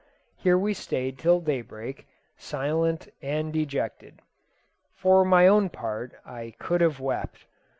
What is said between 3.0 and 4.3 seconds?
and dejected.